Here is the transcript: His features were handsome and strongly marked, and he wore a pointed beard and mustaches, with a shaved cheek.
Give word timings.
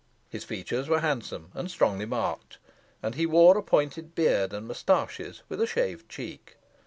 His 0.31 0.43
features 0.43 0.89
were 0.89 1.01
handsome 1.01 1.51
and 1.53 1.69
strongly 1.69 2.07
marked, 2.07 2.57
and 3.03 3.13
he 3.13 3.27
wore 3.27 3.55
a 3.55 3.61
pointed 3.61 4.15
beard 4.15 4.51
and 4.51 4.67
mustaches, 4.67 5.43
with 5.47 5.61
a 5.61 5.67
shaved 5.67 6.09
cheek. 6.09 6.57